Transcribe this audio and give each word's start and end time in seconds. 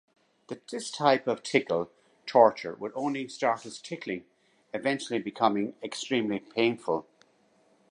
This 0.67 0.89
type 0.89 1.27
of 1.27 1.43
tickle 1.43 1.91
torture 2.25 2.73
would 2.73 2.91
only 2.95 3.27
start 3.27 3.67
as 3.67 3.77
tickling, 3.77 4.25
eventually 4.73 5.19
becoming 5.19 5.75
extremely 5.83 6.39
painful. 6.39 7.05